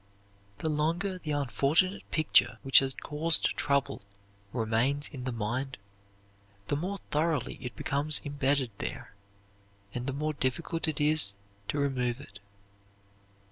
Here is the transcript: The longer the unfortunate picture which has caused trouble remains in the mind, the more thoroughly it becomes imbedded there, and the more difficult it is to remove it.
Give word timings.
The 0.57 0.67
longer 0.67 1.19
the 1.19 1.29
unfortunate 1.29 2.09
picture 2.09 2.57
which 2.63 2.79
has 2.79 2.95
caused 2.95 3.55
trouble 3.55 4.01
remains 4.51 5.07
in 5.09 5.25
the 5.25 5.31
mind, 5.31 5.77
the 6.69 6.75
more 6.75 6.97
thoroughly 7.11 7.59
it 7.61 7.75
becomes 7.75 8.17
imbedded 8.25 8.71
there, 8.79 9.13
and 9.93 10.07
the 10.07 10.13
more 10.13 10.33
difficult 10.33 10.87
it 10.87 10.99
is 10.99 11.33
to 11.67 11.77
remove 11.77 12.19
it. 12.19 12.39